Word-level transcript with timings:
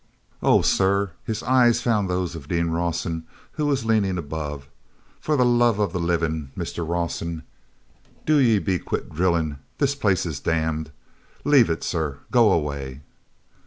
"Oh, 0.41 0.63
sir,"—his 0.63 1.43
eyes 1.43 1.77
had 1.77 1.83
found 1.83 2.09
those 2.09 2.33
of 2.33 2.47
Dean 2.47 2.71
Rawson 2.71 3.27
who 3.51 3.67
was 3.67 3.85
leaning 3.85 4.17
above—"for 4.17 5.37
the 5.37 5.45
love 5.45 5.77
of 5.77 5.91
hivin, 5.91 6.49
Mister 6.55 6.83
Rawson, 6.83 7.43
do 8.25 8.37
ye 8.39 8.57
be 8.57 8.79
quittin' 8.79 9.15
drillin'. 9.15 9.59
The 9.77 9.85
place 9.85 10.25
is 10.25 10.39
damned. 10.39 10.89
L'ave 11.45 11.71
it, 11.71 11.83
sir; 11.83 12.17
go 12.31 12.51
away...." 12.51 13.01